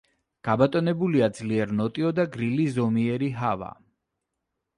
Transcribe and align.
გაბატონებულია 0.47 1.27
ძლიერ 1.39 1.73
ნოტიო 1.81 2.09
და 2.21 2.25
გრილი 2.37 2.67
ზომიერი 2.79 3.31
ჰავა. 3.43 3.71